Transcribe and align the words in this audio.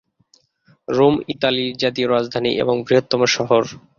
Rome 0.87 1.15
ইতালির 1.27 1.71
জাতীয় 1.81 2.07
রাজধানী 2.07 2.51
এবং 2.63 2.75
বৃহত্তম 2.85 3.21
শহর। 3.35 3.63